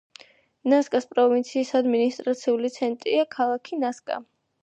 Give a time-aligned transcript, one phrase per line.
[0.71, 4.21] ნასკას პროვინციის ადმინისტრაციული ცენტრია ქალაქი ნასკა.